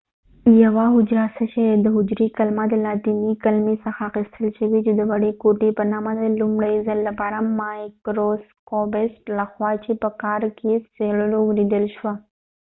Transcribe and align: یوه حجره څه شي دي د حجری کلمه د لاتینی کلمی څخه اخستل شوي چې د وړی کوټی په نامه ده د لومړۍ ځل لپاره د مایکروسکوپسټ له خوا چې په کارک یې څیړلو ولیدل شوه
یوه 0.63 0.83
حجره 0.95 1.25
څه 1.35 1.43
شي 1.51 1.61
دي 1.69 1.75
د 1.85 1.87
حجری 1.95 2.27
کلمه 2.37 2.63
د 2.69 2.73
لاتینی 2.85 3.33
کلمی 3.43 3.75
څخه 3.85 4.01
اخستل 4.09 4.45
شوي 4.57 4.79
چې 4.85 4.91
د 4.95 5.01
وړی 5.11 5.31
کوټی 5.41 5.69
په 5.77 5.83
نامه 5.91 6.11
ده 6.17 6.23
د 6.27 6.33
لومړۍ 6.41 6.75
ځل 6.87 6.99
لپاره 7.09 7.37
د 7.41 7.47
مایکروسکوپسټ 7.59 9.23
له 9.37 9.45
خوا 9.51 9.71
چې 9.83 9.91
په 10.01 10.09
کارک 10.23 10.55
یې 10.69 10.75
څیړلو 10.95 11.39
ولیدل 11.45 11.85
شوه 11.95 12.13